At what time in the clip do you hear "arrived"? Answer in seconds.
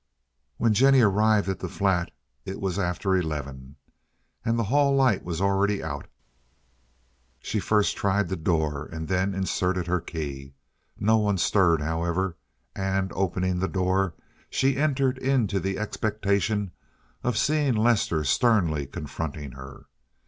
1.01-1.47